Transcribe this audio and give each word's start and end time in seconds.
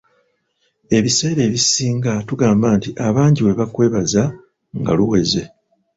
Ebiseera 0.97 1.41
ebisinga 1.47 2.13
tugamba 2.27 2.67
nti 2.77 2.89
abangi 3.07 3.41
bwe 3.41 3.57
bakwebaza 3.59 4.23
nga 4.79 4.91
luweze. 4.97 5.43